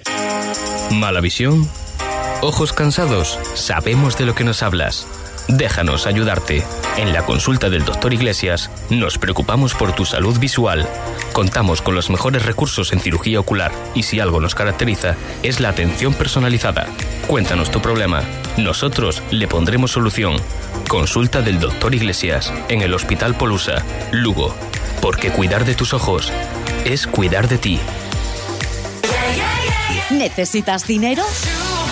[0.92, 1.64] ¿Mala visión?
[2.42, 3.40] ¿Ojos cansados?
[3.56, 5.27] Sabemos de lo que nos hablas.
[5.48, 6.64] Déjanos ayudarte.
[6.98, 10.88] En la consulta del doctor Iglesias nos preocupamos por tu salud visual.
[11.32, 15.70] Contamos con los mejores recursos en cirugía ocular y si algo nos caracteriza es la
[15.70, 16.88] atención personalizada.
[17.28, 18.24] Cuéntanos tu problema.
[18.58, 20.36] Nosotros le pondremos solución.
[20.90, 24.54] Consulta del doctor Iglesias en el Hospital Polusa, Lugo.
[25.02, 26.32] Porque cuidar de tus ojos
[26.84, 27.80] es cuidar de ti.
[30.10, 31.24] ¿Necesitas dinero?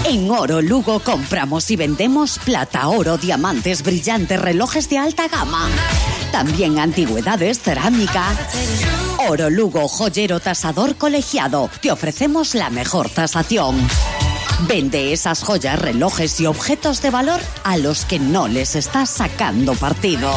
[0.08, 5.68] En Oro Lugo compramos y vendemos plata, oro, diamantes, brillantes, relojes de alta gama.
[6.32, 8.36] También antigüedades, cerámica.
[9.28, 11.72] Oro Lugo, joyero tasador colegiado.
[11.82, 13.76] Te ofrecemos la mejor tasación.
[14.68, 19.74] Vende esas joyas, relojes y objetos de valor a los que no les estás sacando
[19.74, 20.32] partido.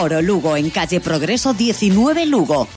[0.00, 2.66] Oro Lugo en calle Progreso 19 Lugo.